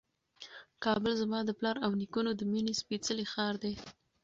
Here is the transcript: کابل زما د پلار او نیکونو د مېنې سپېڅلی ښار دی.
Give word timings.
کابل 0.83 1.11
زما 1.21 1.39
د 1.45 1.49
پلار 1.59 1.77
او 1.85 1.91
نیکونو 2.01 2.31
د 2.35 2.41
مېنې 2.51 2.73
سپېڅلی 2.81 3.25
ښار 3.31 3.53
دی. 3.63 3.73